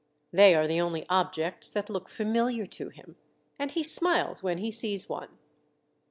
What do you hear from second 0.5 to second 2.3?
are the only objects that look